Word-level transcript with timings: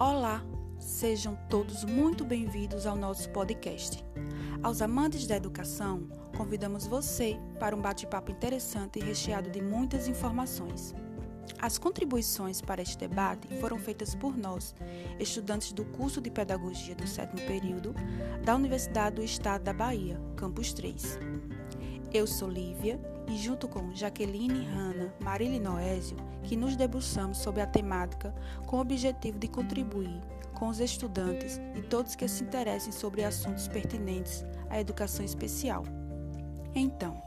Olá, 0.00 0.44
sejam 0.78 1.36
todos 1.50 1.82
muito 1.82 2.24
bem-vindos 2.24 2.86
ao 2.86 2.94
nosso 2.94 3.28
podcast. 3.30 4.04
Aos 4.62 4.80
amantes 4.80 5.26
da 5.26 5.34
educação, 5.34 6.06
convidamos 6.36 6.86
você 6.86 7.36
para 7.58 7.74
um 7.74 7.82
bate-papo 7.82 8.30
interessante 8.30 9.00
e 9.00 9.02
recheado 9.02 9.50
de 9.50 9.60
muitas 9.60 10.06
informações. 10.06 10.94
As 11.60 11.78
contribuições 11.78 12.60
para 12.60 12.80
este 12.80 12.96
debate 12.96 13.48
foram 13.58 13.76
feitas 13.76 14.14
por 14.14 14.36
nós, 14.36 14.72
estudantes 15.18 15.72
do 15.72 15.84
curso 15.84 16.20
de 16.20 16.30
Pedagogia 16.30 16.94
do 16.94 17.04
sétimo 17.04 17.44
período 17.48 17.92
da 18.44 18.54
Universidade 18.54 19.16
do 19.16 19.24
Estado 19.24 19.64
da 19.64 19.72
Bahia, 19.72 20.16
Campus 20.36 20.72
3. 20.72 21.18
Eu 22.12 22.26
sou 22.26 22.48
Lívia 22.48 22.98
e, 23.26 23.36
junto 23.36 23.68
com 23.68 23.94
Jaqueline, 23.94 24.64
Hanna, 24.64 25.12
Marília 25.20 25.60
Noésio, 25.60 26.16
que 26.42 26.56
nos 26.56 26.74
debruçamos 26.74 27.36
sobre 27.36 27.60
a 27.60 27.66
temática 27.66 28.34
com 28.66 28.78
o 28.78 28.80
objetivo 28.80 29.38
de 29.38 29.46
contribuir 29.46 30.22
com 30.54 30.68
os 30.68 30.80
estudantes 30.80 31.60
e 31.76 31.82
todos 31.82 32.16
que 32.16 32.26
se 32.26 32.42
interessem 32.42 32.92
sobre 32.92 33.22
assuntos 33.22 33.68
pertinentes 33.68 34.44
à 34.70 34.80
educação 34.80 35.22
especial. 35.22 35.84
Então, 36.74 37.22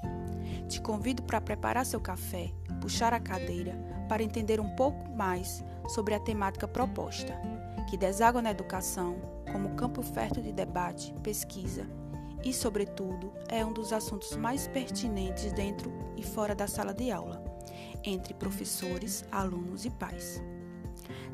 te 0.68 0.82
convido 0.82 1.22
para 1.22 1.40
preparar 1.40 1.86
seu 1.86 2.02
café, 2.02 2.52
puxar 2.82 3.14
a 3.14 3.20
cadeira 3.20 3.78
para 4.10 4.24
entender 4.24 4.60
um 4.60 4.76
pouco 4.76 5.08
mais 5.12 5.64
sobre 5.90 6.16
a 6.16 6.20
temática 6.20 6.68
proposta, 6.68 7.40
que 7.88 7.96
deságua 7.96 8.42
na 8.42 8.50
educação 8.50 9.16
como 9.52 9.76
campo 9.76 10.02
fértil 10.02 10.42
de 10.42 10.52
debate, 10.52 11.14
pesquisa 11.22 12.01
e, 12.44 12.54
sobretudo, 12.54 13.32
é 13.48 13.66
um 13.66 13.72
dos 13.72 13.94
assuntos 13.94 14.36
mais 14.36 14.68
pertinentes 14.68 15.52
dentro 15.54 15.92
e 16.18 16.24
fora 16.24 16.56
da 16.56 16.68
sala 16.68 16.94
de 16.94 17.12
aula, 17.12 17.44
entre 18.04 18.34
professores, 18.34 19.24
alunos 19.32 19.86
e 19.86 19.90
pais. 19.90 20.42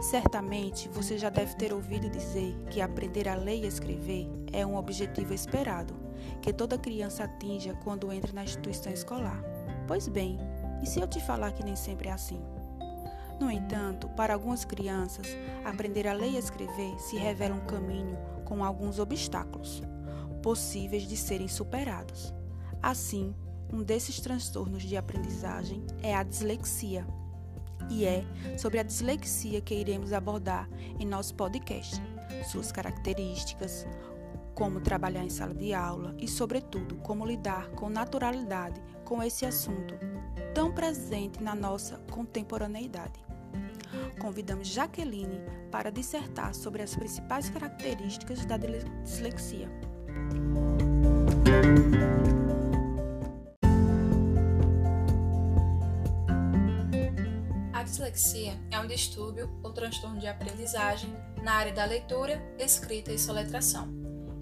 Certamente 0.01 0.87
você 0.89 1.17
já 1.17 1.29
deve 1.29 1.55
ter 1.55 1.73
ouvido 1.73 2.09
dizer 2.09 2.55
que 2.69 2.81
aprender 2.81 3.27
a 3.27 3.35
ler 3.35 3.63
e 3.63 3.67
escrever 3.67 4.29
é 4.51 4.65
um 4.65 4.75
objetivo 4.75 5.33
esperado, 5.33 5.95
que 6.41 6.53
toda 6.53 6.77
criança 6.77 7.23
atinja 7.23 7.73
quando 7.83 8.11
entra 8.11 8.33
na 8.33 8.43
instituição 8.43 8.91
escolar. 8.91 9.41
Pois 9.87 10.07
bem, 10.07 10.37
e 10.83 10.85
se 10.85 10.99
eu 10.99 11.07
te 11.07 11.19
falar 11.21 11.51
que 11.53 11.63
nem 11.63 11.75
sempre 11.75 12.09
é 12.09 12.11
assim? 12.11 12.41
No 13.39 13.49
entanto, 13.51 14.09
para 14.09 14.33
algumas 14.33 14.65
crianças, 14.65 15.27
aprender 15.63 16.07
a 16.07 16.13
ler 16.13 16.31
e 16.31 16.37
escrever 16.37 16.99
se 16.99 17.17
revela 17.17 17.55
um 17.55 17.65
caminho 17.65 18.17
com 18.45 18.63
alguns 18.63 18.99
obstáculos 18.99 19.83
possíveis 20.47 21.03
de 21.03 21.17
serem 21.17 21.49
superados. 21.49 22.33
Assim, 22.81 23.35
um 23.69 23.83
desses 23.83 24.21
transtornos 24.21 24.81
de 24.83 24.95
aprendizagem 24.95 25.85
é 26.01 26.15
a 26.15 26.23
dislexia. 26.23 27.05
E 27.89 28.05
é 28.05 28.23
sobre 28.57 28.79
a 28.79 28.83
dislexia 28.83 29.59
que 29.59 29.75
iremos 29.75 30.13
abordar 30.13 30.69
em 30.97 31.05
nosso 31.05 31.35
podcast, 31.35 32.01
suas 32.49 32.71
características, 32.71 33.85
como 34.55 34.79
trabalhar 34.79 35.25
em 35.25 35.29
sala 35.29 35.53
de 35.53 35.73
aula 35.73 36.15
e, 36.17 36.29
sobretudo, 36.29 36.95
como 36.99 37.25
lidar 37.25 37.67
com 37.71 37.89
naturalidade 37.89 38.81
com 39.03 39.21
esse 39.21 39.45
assunto 39.45 39.95
tão 40.53 40.71
presente 40.71 41.43
na 41.43 41.55
nossa 41.55 41.97
contemporaneidade. 42.09 43.19
Convidamos 44.17 44.69
Jaqueline 44.69 45.41
para 45.69 45.91
dissertar 45.91 46.55
sobre 46.55 46.81
as 46.83 46.95
principais 46.95 47.49
características 47.49 48.45
da 48.45 48.55
dislexia. 48.55 49.69
A 57.73 57.83
dislexia 57.83 58.59
é 58.71 58.79
um 58.79 58.87
distúrbio 58.87 59.49
ou 59.63 59.71
transtorno 59.71 60.19
de 60.19 60.27
aprendizagem 60.27 61.09
na 61.41 61.53
área 61.53 61.71
da 61.71 61.85
leitura, 61.85 62.41
escrita 62.57 63.11
e 63.11 63.19
soletração. 63.19 63.87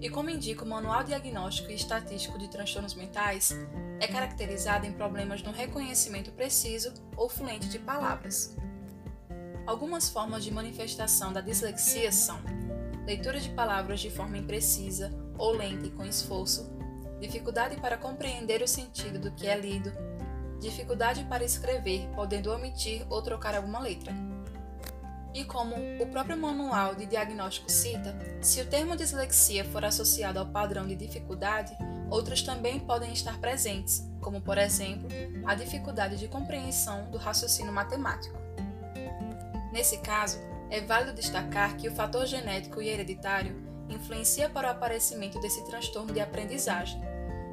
E 0.00 0.10
como 0.10 0.30
indica 0.30 0.64
o 0.64 0.68
Manual 0.68 1.04
Diagnóstico 1.04 1.70
e 1.70 1.74
Estatístico 1.74 2.38
de 2.38 2.48
Transtornos 2.48 2.94
Mentais, 2.94 3.54
é 3.98 4.06
caracterizada 4.06 4.86
em 4.86 4.92
problemas 4.92 5.42
no 5.42 5.52
reconhecimento 5.52 6.30
preciso 6.32 6.92
ou 7.16 7.28
fluente 7.28 7.68
de 7.68 7.78
palavras. 7.78 8.56
Algumas 9.66 10.08
formas 10.08 10.44
de 10.44 10.52
manifestação 10.52 11.32
da 11.32 11.40
dislexia 11.40 12.12
são 12.12 12.38
leitura 13.06 13.40
de 13.40 13.50
palavras 13.50 14.00
de 14.00 14.10
forma 14.10 14.36
imprecisa 14.36 15.10
ou 15.38 15.52
lenta 15.52 15.86
e 15.86 15.90
com 15.90 16.04
esforço, 16.04 16.70
dificuldade 17.20 17.76
para 17.76 17.96
compreender 17.96 18.62
o 18.62 18.68
sentido 18.68 19.18
do 19.18 19.30
que 19.30 19.46
é 19.46 19.58
lido, 19.58 19.92
dificuldade 20.60 21.24
para 21.24 21.44
escrever, 21.44 22.08
podendo 22.14 22.52
omitir 22.52 23.06
ou 23.08 23.22
trocar 23.22 23.54
alguma 23.54 23.80
letra. 23.80 24.12
E 25.34 25.44
como 25.44 25.76
o 26.00 26.06
próprio 26.06 26.36
manual 26.36 26.94
de 26.94 27.04
diagnóstico 27.04 27.70
cita, 27.70 28.16
se 28.40 28.60
o 28.60 28.66
termo 28.66 28.96
dislexia 28.96 29.64
for 29.66 29.84
associado 29.84 30.38
ao 30.38 30.46
padrão 30.46 30.86
de 30.86 30.96
dificuldade, 30.96 31.76
outros 32.10 32.40
também 32.40 32.80
podem 32.80 33.12
estar 33.12 33.38
presentes, 33.38 34.08
como 34.20 34.40
por 34.40 34.56
exemplo, 34.56 35.08
a 35.44 35.54
dificuldade 35.54 36.16
de 36.16 36.26
compreensão 36.26 37.10
do 37.10 37.18
raciocínio 37.18 37.72
matemático. 37.72 38.34
Nesse 39.72 39.98
caso, 39.98 40.38
é 40.70 40.80
válido 40.80 41.12
destacar 41.12 41.76
que 41.76 41.86
o 41.86 41.94
fator 41.94 42.24
genético 42.24 42.80
e 42.80 42.88
hereditário 42.88 43.54
influencia 43.88 44.48
para 44.48 44.68
o 44.68 44.70
aparecimento 44.70 45.40
desse 45.40 45.64
transtorno 45.64 46.12
de 46.12 46.20
aprendizagem, 46.20 47.00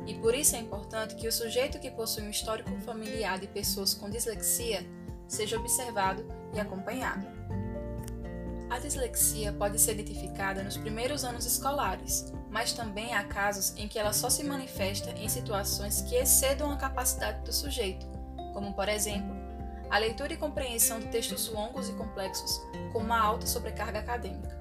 e 0.05 0.13
por 0.15 0.35
isso 0.35 0.55
é 0.55 0.59
importante 0.59 1.15
que 1.15 1.27
o 1.27 1.31
sujeito 1.31 1.79
que 1.79 1.89
possui 1.89 2.23
um 2.23 2.29
histórico 2.29 2.69
familiar 2.81 3.39
de 3.39 3.47
pessoas 3.47 3.93
com 3.93 4.09
dislexia 4.09 4.85
seja 5.27 5.57
observado 5.57 6.25
e 6.53 6.59
acompanhado. 6.59 7.25
A 8.69 8.79
dislexia 8.79 9.53
pode 9.53 9.79
ser 9.79 9.93
identificada 9.93 10.63
nos 10.63 10.77
primeiros 10.77 11.23
anos 11.23 11.45
escolares, 11.45 12.33
mas 12.49 12.73
também 12.73 13.13
há 13.13 13.23
casos 13.23 13.73
em 13.77 13.87
que 13.87 13.99
ela 13.99 14.11
só 14.11 14.29
se 14.29 14.43
manifesta 14.43 15.11
em 15.11 15.29
situações 15.29 16.01
que 16.01 16.15
excedam 16.15 16.71
a 16.71 16.77
capacidade 16.77 17.43
do 17.45 17.53
sujeito, 17.53 18.05
como, 18.51 18.73
por 18.73 18.89
exemplo, 18.89 19.35
a 19.89 19.97
leitura 19.99 20.33
e 20.33 20.37
compreensão 20.37 20.99
de 20.99 21.07
textos 21.07 21.49
longos 21.49 21.87
e 21.87 21.93
complexos 21.93 22.59
com 22.91 22.99
uma 22.99 23.19
alta 23.19 23.45
sobrecarga 23.45 23.99
acadêmica. 23.99 24.59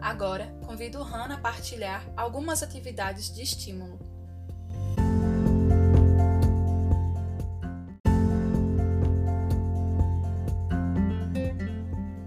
Agora, 0.00 0.54
convido 0.64 1.02
Hannah 1.02 1.34
a 1.34 1.38
partilhar 1.38 2.04
algumas 2.16 2.62
atividades 2.62 3.32
de 3.34 3.42
estímulo. 3.42 3.98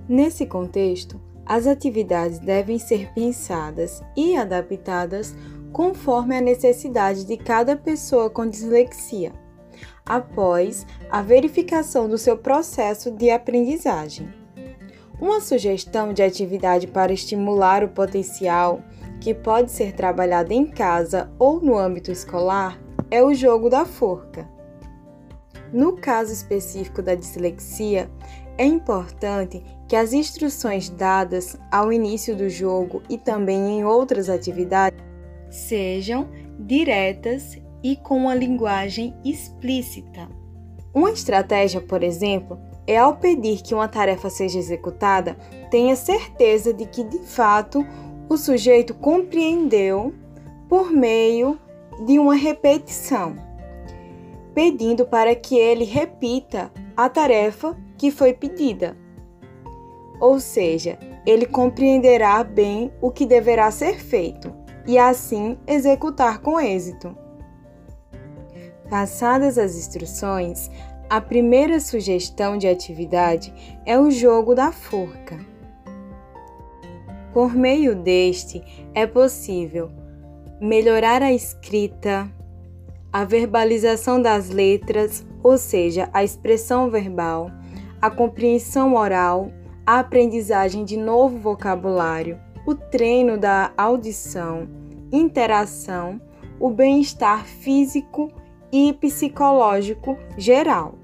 Nesse 0.07 0.45
contexto, 0.45 1.21
as 1.45 1.65
atividades 1.65 2.39
devem 2.39 2.77
ser 2.77 3.13
pensadas 3.13 4.03
e 4.15 4.35
adaptadas 4.35 5.33
conforme 5.71 6.35
a 6.35 6.41
necessidade 6.41 7.23
de 7.23 7.37
cada 7.37 7.77
pessoa 7.77 8.29
com 8.29 8.45
dislexia, 8.45 9.31
após 10.05 10.85
a 11.09 11.21
verificação 11.21 12.09
do 12.09 12.17
seu 12.17 12.37
processo 12.37 13.09
de 13.09 13.29
aprendizagem. 13.29 14.40
Uma 15.21 15.39
sugestão 15.39 16.11
de 16.13 16.23
atividade 16.23 16.87
para 16.87 17.13
estimular 17.13 17.83
o 17.83 17.89
potencial, 17.89 18.81
que 19.19 19.35
pode 19.35 19.71
ser 19.71 19.93
trabalhada 19.93 20.51
em 20.51 20.65
casa 20.65 21.31
ou 21.37 21.61
no 21.61 21.77
âmbito 21.77 22.11
escolar, 22.11 22.81
é 23.11 23.23
o 23.23 23.31
jogo 23.31 23.69
da 23.69 23.85
forca. 23.85 24.49
No 25.71 25.93
caso 25.93 26.33
específico 26.33 27.03
da 27.03 27.13
dislexia, 27.13 28.09
é 28.57 28.65
importante 28.65 29.63
que 29.87 29.95
as 29.95 30.11
instruções 30.11 30.89
dadas 30.89 31.55
ao 31.71 31.93
início 31.93 32.35
do 32.35 32.49
jogo 32.49 33.03
e 33.07 33.15
também 33.15 33.77
em 33.77 33.85
outras 33.85 34.27
atividades 34.27 34.99
sejam 35.51 36.27
diretas 36.57 37.59
e 37.83 37.95
com 37.95 38.17
uma 38.17 38.33
linguagem 38.33 39.15
explícita. 39.23 40.27
Uma 40.91 41.11
estratégia, 41.11 41.79
por 41.79 42.01
exemplo, 42.01 42.59
é 42.87 42.97
ao 42.97 43.15
pedir 43.15 43.61
que 43.61 43.73
uma 43.73 43.87
tarefa 43.87 44.29
seja 44.29 44.59
executada, 44.59 45.37
tenha 45.69 45.95
certeza 45.95 46.73
de 46.73 46.85
que 46.85 47.03
de 47.03 47.19
fato 47.19 47.85
o 48.27 48.37
sujeito 48.37 48.93
compreendeu 48.93 50.13
por 50.67 50.91
meio 50.91 51.59
de 52.05 52.17
uma 52.17 52.35
repetição, 52.35 53.35
pedindo 54.53 55.05
para 55.05 55.35
que 55.35 55.57
ele 55.57 55.83
repita 55.83 56.71
a 56.95 57.09
tarefa 57.09 57.77
que 57.97 58.09
foi 58.09 58.33
pedida. 58.33 58.97
Ou 60.19 60.39
seja, 60.39 60.97
ele 61.25 61.45
compreenderá 61.45 62.43
bem 62.43 62.91
o 63.01 63.11
que 63.11 63.25
deverá 63.25 63.69
ser 63.69 63.99
feito 63.99 64.53
e 64.87 64.97
assim 64.97 65.57
executar 65.67 66.39
com 66.39 66.59
êxito. 66.59 67.15
Passadas 68.89 69.57
as 69.57 69.75
instruções, 69.75 70.69
a 71.11 71.19
primeira 71.19 71.81
sugestão 71.81 72.57
de 72.57 72.69
atividade 72.69 73.53
é 73.85 73.99
o 73.99 74.09
jogo 74.09 74.55
da 74.55 74.71
forca. 74.71 75.37
Por 77.33 77.53
meio 77.53 77.93
deste, 77.97 78.63
é 78.93 79.05
possível 79.05 79.91
melhorar 80.61 81.21
a 81.21 81.33
escrita, 81.33 82.31
a 83.11 83.25
verbalização 83.25 84.21
das 84.21 84.51
letras, 84.51 85.27
ou 85.43 85.57
seja, 85.57 86.09
a 86.13 86.23
expressão 86.23 86.89
verbal, 86.89 87.51
a 88.01 88.09
compreensão 88.09 88.95
oral, 88.95 89.51
a 89.85 89.99
aprendizagem 89.99 90.85
de 90.85 90.95
novo 90.95 91.37
vocabulário, 91.37 92.39
o 92.65 92.73
treino 92.73 93.37
da 93.37 93.73
audição, 93.75 94.65
interação, 95.11 96.21
o 96.57 96.69
bem-estar 96.69 97.43
físico 97.43 98.31
e 98.71 98.93
psicológico 98.93 100.17
geral. 100.37 101.00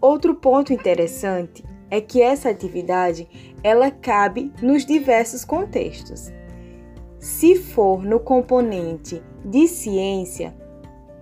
Outro 0.00 0.34
ponto 0.34 0.72
interessante 0.72 1.64
é 1.90 2.00
que 2.00 2.22
essa 2.22 2.50
atividade 2.50 3.28
ela 3.64 3.90
cabe 3.90 4.52
nos 4.62 4.86
diversos 4.86 5.44
contextos. 5.44 6.32
Se 7.18 7.56
for 7.56 8.04
no 8.04 8.20
componente 8.20 9.20
de 9.44 9.66
ciência, 9.66 10.54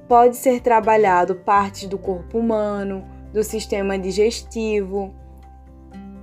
pode 0.07 0.37
ser 0.37 0.61
trabalhado 0.61 1.37
partes 1.37 1.89
do 1.89 1.97
corpo 1.97 2.39
humano, 2.39 3.03
do 3.33 3.43
sistema 3.43 3.99
digestivo, 3.99 5.15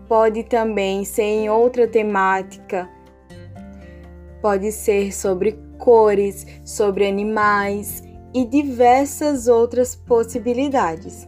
pode 0.08 0.44
também 0.44 1.04
ser 1.06 1.24
em 1.24 1.50
outra 1.50 1.88
temática, 1.88 2.88
pode 4.42 4.72
ser 4.72 5.12
sobre 5.12 5.54
cores, 5.80 6.46
sobre 6.64 7.08
animais 7.08 8.04
e 8.32 8.46
diversas 8.46 9.48
outras 9.48 9.96
possibilidades. 9.96 11.28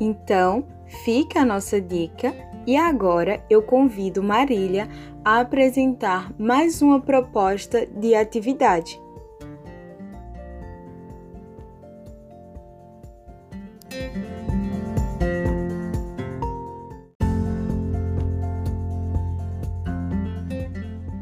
Então, 0.00 0.66
fica 1.04 1.40
a 1.40 1.44
nossa 1.44 1.80
dica 1.80 2.34
e 2.66 2.76
agora 2.76 3.44
eu 3.48 3.62
convido 3.62 4.22
Marília 4.22 4.88
a 5.24 5.40
apresentar 5.40 6.32
mais 6.38 6.82
uma 6.82 7.00
proposta 7.00 7.86
de 7.86 8.14
atividade. 8.14 9.00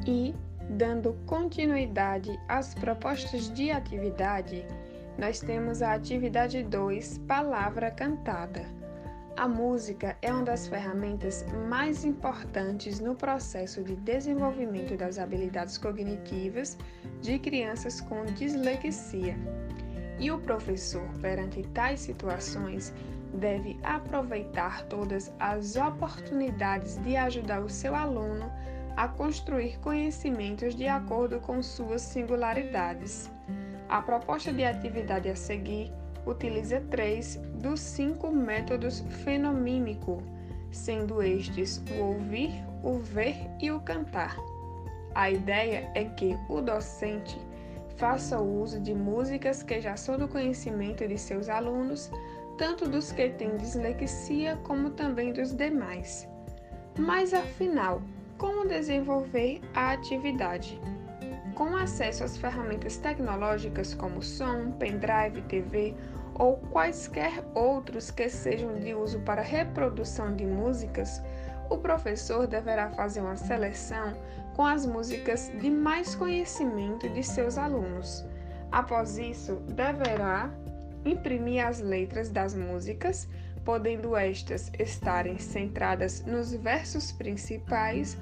E, 0.06 0.34
dando 0.70 1.16
continuidade 1.26 2.38
às 2.48 2.74
propostas 2.74 3.52
de 3.52 3.70
atividade, 3.70 4.64
nós 5.18 5.40
temos 5.40 5.82
a 5.82 5.94
atividade 5.94 6.62
2, 6.62 7.18
Palavra 7.28 7.90
Cantada. 7.90 8.64
A 9.36 9.48
música 9.48 10.16
é 10.20 10.32
uma 10.32 10.42
das 10.42 10.66
ferramentas 10.66 11.44
mais 11.68 12.04
importantes 12.04 13.00
no 13.00 13.14
processo 13.14 13.82
de 13.82 13.96
desenvolvimento 13.96 14.96
das 14.96 15.18
habilidades 15.18 15.78
cognitivas 15.78 16.76
de 17.20 17.38
crianças 17.38 18.00
com 18.00 18.24
dislexia. 18.26 19.36
E 20.18 20.30
o 20.30 20.38
professor, 20.38 21.08
perante 21.20 21.62
tais 21.68 22.00
situações, 22.00 22.92
deve 23.34 23.78
aproveitar 23.82 24.82
todas 24.84 25.32
as 25.40 25.76
oportunidades 25.76 26.96
de 26.98 27.16
ajudar 27.16 27.60
o 27.60 27.68
seu 27.68 27.94
aluno 27.94 28.52
a 28.96 29.08
construir 29.08 29.78
conhecimentos 29.80 30.74
de 30.74 30.86
acordo 30.86 31.40
com 31.40 31.62
suas 31.62 32.02
singularidades. 32.02 33.30
A 33.88 34.00
proposta 34.00 34.52
de 34.52 34.64
atividade 34.64 35.28
a 35.28 35.36
seguir 35.36 35.92
utiliza 36.26 36.80
três 36.90 37.36
dos 37.54 37.80
cinco 37.80 38.30
métodos 38.30 39.00
fenomímico, 39.24 40.22
sendo 40.70 41.22
estes 41.22 41.82
o 41.98 42.04
ouvir, 42.04 42.52
o 42.82 42.98
ver 42.98 43.36
e 43.60 43.70
o 43.70 43.80
cantar. 43.80 44.36
A 45.14 45.30
ideia 45.30 45.90
é 45.94 46.04
que 46.04 46.36
o 46.48 46.60
docente 46.60 47.38
faça 47.96 48.40
uso 48.40 48.80
de 48.80 48.94
músicas 48.94 49.62
que 49.62 49.80
já 49.80 49.96
são 49.96 50.16
do 50.16 50.26
conhecimento 50.26 51.06
de 51.06 51.18
seus 51.18 51.48
alunos, 51.48 52.10
tanto 52.56 52.88
dos 52.88 53.12
que 53.12 53.28
têm 53.30 53.56
dislexia 53.56 54.56
como 54.64 54.90
também 54.90 55.32
dos 55.32 55.52
demais. 55.52 56.28
Mas 56.98 57.34
afinal, 57.34 58.02
como 58.38 58.66
desenvolver 58.66 59.60
a 59.74 59.92
atividade? 59.92 60.80
Com 61.54 61.76
acesso 61.76 62.24
às 62.24 62.36
ferramentas 62.36 62.96
tecnológicas 62.96 63.94
como 63.94 64.22
som, 64.22 64.72
pendrive, 64.72 65.42
TV 65.42 65.94
ou 66.34 66.56
quaisquer 66.56 67.44
outros 67.54 68.10
que 68.10 68.28
sejam 68.28 68.78
de 68.78 68.94
uso 68.94 69.20
para 69.20 69.42
reprodução 69.42 70.34
de 70.34 70.46
músicas, 70.46 71.22
o 71.68 71.76
professor 71.76 72.46
deverá 72.46 72.90
fazer 72.90 73.20
uma 73.20 73.36
seleção 73.36 74.14
com 74.54 74.64
as 74.64 74.86
músicas 74.86 75.50
de 75.60 75.70
mais 75.70 76.14
conhecimento 76.14 77.08
de 77.08 77.22
seus 77.22 77.58
alunos. 77.58 78.24
Após 78.70 79.18
isso, 79.18 79.56
deverá 79.68 80.50
imprimir 81.04 81.66
as 81.66 81.80
letras 81.80 82.30
das 82.30 82.54
músicas, 82.54 83.28
podendo 83.64 84.16
estas 84.16 84.70
estarem 84.78 85.38
centradas 85.38 86.24
nos 86.24 86.52
versos 86.54 87.12
principais 87.12 88.18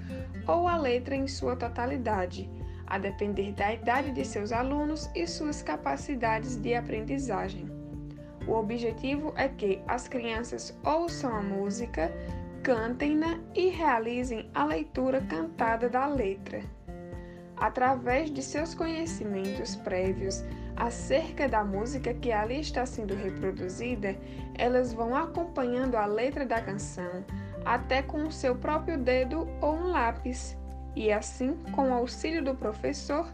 ou 0.46 0.68
a 0.68 0.76
letra 0.76 1.14
em 1.14 1.26
sua 1.26 1.56
totalidade, 1.56 2.48
a 2.90 2.98
depender 2.98 3.52
da 3.52 3.72
idade 3.72 4.10
de 4.10 4.24
seus 4.24 4.50
alunos 4.50 5.08
e 5.14 5.26
suas 5.26 5.62
capacidades 5.62 6.56
de 6.56 6.74
aprendizagem. 6.74 7.70
O 8.46 8.52
objetivo 8.54 9.32
é 9.36 9.48
que 9.48 9.80
as 9.86 10.08
crianças 10.08 10.76
ouçam 10.84 11.32
a 11.32 11.40
música, 11.40 12.12
cantem-na 12.64 13.38
e 13.54 13.68
realizem 13.68 14.50
a 14.52 14.64
leitura 14.64 15.20
cantada 15.20 15.88
da 15.88 16.06
letra. 16.06 16.60
Através 17.56 18.30
de 18.30 18.42
seus 18.42 18.74
conhecimentos 18.74 19.76
prévios 19.76 20.42
acerca 20.76 21.46
da 21.46 21.62
música 21.62 22.14
que 22.14 22.32
ali 22.32 22.60
está 22.60 22.86
sendo 22.86 23.14
reproduzida, 23.14 24.16
elas 24.58 24.92
vão 24.92 25.14
acompanhando 25.14 25.94
a 25.94 26.06
letra 26.06 26.44
da 26.44 26.60
canção, 26.60 27.24
até 27.64 28.02
com 28.02 28.24
o 28.24 28.32
seu 28.32 28.56
próprio 28.56 28.98
dedo 28.98 29.46
ou 29.60 29.74
um 29.74 29.88
lápis, 29.88 30.56
e 30.94 31.12
assim, 31.12 31.56
com 31.72 31.90
o 31.90 31.94
auxílio 31.94 32.42
do 32.42 32.54
professor, 32.54 33.28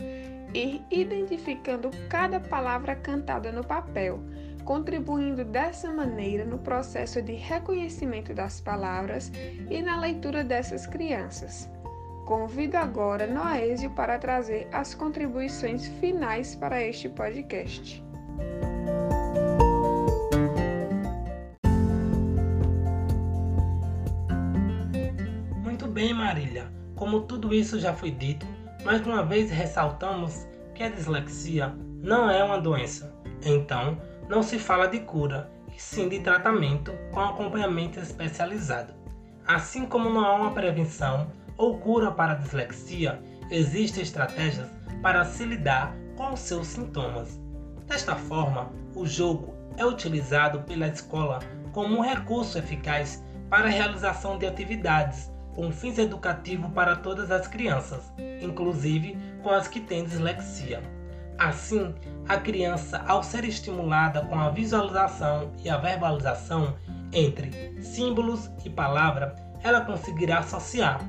ir 0.55 0.83
identificando 0.91 1.91
cada 2.09 2.41
palavra 2.41 2.95
cantada 2.95 3.51
no 3.53 3.65
papel 3.65 4.21
contribuindo 4.67 5.45
dessa 5.45 5.91
maneira 5.93 6.45
no 6.45 6.59
processo 6.59 7.23
de 7.23 7.33
reconhecimento 7.33 8.35
das 8.35 8.61
palavras 8.61 9.33
e 9.71 9.81
na 9.81 9.99
leitura 9.99 10.45
dessas 10.45 10.87
crianças. 10.87 11.71
Convido 12.27 12.77
agora 12.77 13.29
Noésio 13.29 13.89
para 13.91 14.19
trazer 14.19 14.69
as 14.73 14.93
contribuições 14.93 15.87
finais 16.01 16.57
para 16.57 16.83
este 16.83 17.09
podcast. 17.09 18.05
Muito 25.63 25.87
bem, 25.87 26.13
Marília. 26.13 26.76
Como 27.07 27.21
tudo 27.21 27.55
isso 27.55 27.79
já 27.79 27.95
foi 27.95 28.11
dito, 28.11 28.45
mais 28.85 29.01
uma 29.07 29.23
vez 29.23 29.49
ressaltamos 29.49 30.45
que 30.75 30.83
a 30.83 30.89
dislexia 30.89 31.73
não 32.03 32.29
é 32.29 32.43
uma 32.43 32.61
doença. 32.61 33.15
Então, 33.45 33.97
não 34.29 34.43
se 34.43 34.59
fala 34.59 34.89
de 34.89 34.99
cura, 34.99 35.49
e 35.69 35.81
sim 35.81 36.09
de 36.09 36.19
tratamento 36.19 36.93
com 37.13 37.21
acompanhamento 37.21 38.01
especializado. 38.01 38.93
Assim 39.47 39.87
como 39.87 40.11
não 40.11 40.25
há 40.25 40.35
uma 40.35 40.51
prevenção 40.51 41.31
ou 41.57 41.79
cura 41.79 42.11
para 42.11 42.33
a 42.33 42.35
dislexia, 42.35 43.23
existem 43.53 44.03
estratégias 44.03 44.69
para 45.01 45.25
se 45.25 45.45
lidar 45.45 45.95
com 46.17 46.33
os 46.33 46.41
seus 46.41 46.67
sintomas. 46.67 47.41
Desta 47.87 48.17
forma, 48.17 48.73
o 48.97 49.07
jogo 49.07 49.55
é 49.77 49.87
utilizado 49.87 50.63
pela 50.63 50.89
escola 50.89 51.39
como 51.71 51.99
um 51.99 52.03
recurso 52.03 52.59
eficaz 52.59 53.25
para 53.49 53.67
a 53.69 53.71
realização 53.71 54.37
de 54.39 54.45
atividades 54.45 55.31
com 55.57 55.73
fins 55.73 55.97
educativos 55.97 56.71
para 56.73 56.95
todas 56.95 57.31
as 57.31 57.49
crianças, 57.49 58.13
inclusive 58.43 59.19
com 59.43 59.51
as 59.51 59.67
que 59.67 59.81
têm 59.81 60.05
dislexia. 60.05 60.83
Assim, 61.39 61.95
a 62.29 62.37
criança, 62.37 63.03
ao 63.09 63.23
ser 63.23 63.45
estimulada 63.45 64.21
com 64.27 64.39
a 64.39 64.51
visualização 64.51 65.51
e 65.65 65.69
a 65.69 65.79
verbalização 65.79 66.77
entre 67.13 67.83
símbolos 67.83 68.51
e 68.65 68.71
palavra, 68.71 69.35
ela 69.63 69.81
conseguirá 69.81 70.39
associar. 70.39 71.01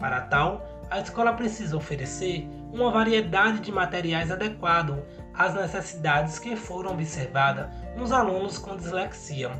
Para 0.00 0.22
tal, 0.22 0.84
a 0.90 1.00
escola 1.00 1.32
precisa 1.32 1.76
oferecer 1.76 2.48
uma 2.72 2.90
variedade 2.90 3.60
de 3.60 3.70
materiais 3.70 4.30
adequado 4.30 5.02
às 5.32 5.54
necessidades 5.54 6.38
que 6.38 6.56
foram 6.56 6.92
observadas 6.92 7.68
nos 7.96 8.10
alunos 8.10 8.58
com 8.58 8.76
dislexia. 8.76 9.50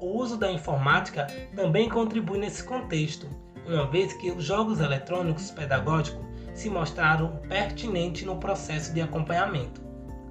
O 0.00 0.18
uso 0.18 0.36
da 0.36 0.50
informática 0.50 1.26
também 1.54 1.88
contribui 1.88 2.38
nesse 2.38 2.64
contexto, 2.64 3.28
uma 3.66 3.86
vez 3.86 4.12
que 4.12 4.30
os 4.30 4.44
jogos 4.44 4.80
eletrônicos 4.80 5.50
pedagógicos 5.50 6.24
se 6.54 6.70
mostraram 6.70 7.36
pertinentes 7.48 8.24
no 8.24 8.36
processo 8.36 8.92
de 8.92 9.00
acompanhamento. 9.00 9.82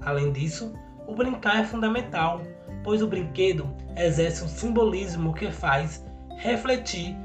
Além 0.02 0.32
disso, 0.32 0.74
o 1.08 1.14
brincar 1.16 1.62
é 1.62 1.64
fundamental, 1.66 2.42
pois 2.84 3.02
o 3.02 3.08
brinquedo 3.08 3.74
exerce 3.98 4.44
um 4.44 4.48
simbolismo 4.48 5.34
que 5.34 5.52
faz 5.52 6.06
refletir 6.38 7.16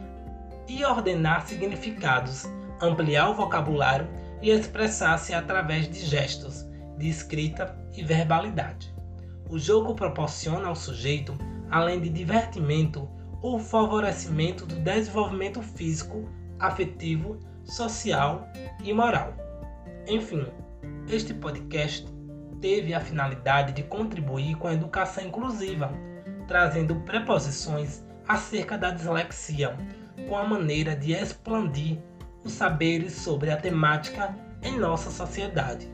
e 0.69 0.85
ordenar 0.85 1.47
significados, 1.47 2.45
ampliar 2.81 3.31
o 3.31 3.35
vocabulário 3.35 4.09
e 4.43 4.51
expressar-se 4.51 5.33
através 5.33 5.89
de 5.89 6.01
gestos, 6.01 6.67
de 6.97 7.09
escrita 7.09 7.77
e 7.97 8.03
verbalidade. 8.03 8.95
O 9.49 9.59
jogo 9.59 9.95
proporciona 9.95 10.69
ao 10.69 10.77
sujeito, 10.77 11.37
além 11.71 12.01
de 12.01 12.09
divertimento, 12.11 13.09
o 13.43 13.59
favorecimento 13.59 14.67
do 14.67 14.77
desenvolvimento 14.77 15.63
físico, 15.63 16.29
afetivo, 16.59 17.39
social 17.65 18.49
e 18.83 18.93
moral. 18.93 19.35
Enfim, 20.07 20.47
este 21.09 21.33
podcast 21.35 22.07
teve 22.61 22.95
a 22.95 23.01
finalidade 23.01 23.73
de 23.73 23.83
contribuir 23.83 24.57
com 24.57 24.67
a 24.67 24.75
educação 24.75 25.25
inclusiva, 25.25 25.93
trazendo 26.47 26.97
preposições 26.97 28.03
acerca 28.27 28.77
da 28.77 28.91
dislexia, 28.91 29.77
com 30.29 30.37
a 30.37 30.45
maneira 30.45 30.97
de 30.97 31.13
expandir 31.13 31.99
os 32.45 32.53
saberes 32.53 33.13
sobre 33.13 33.51
a 33.51 33.57
temática 33.57 34.35
em 34.63 34.79
nossa 34.79 35.11
sociedade, 35.11 35.89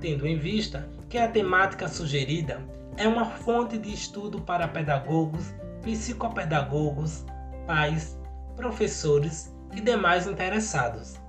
tendo 0.00 0.26
em 0.26 0.38
vista 0.38 0.88
que 1.08 1.16
a 1.16 1.28
temática 1.28 1.88
sugerida 1.88 2.60
é 2.96 3.08
uma 3.08 3.24
fonte 3.24 3.78
de 3.78 3.92
estudo 3.92 4.40
para 4.40 4.68
pedagogos, 4.68 5.54
psicopedagogos, 5.84 7.24
pais, 7.66 8.18
professores 8.56 9.54
e 9.72 9.80
demais 9.80 10.26
interessados. 10.26 11.20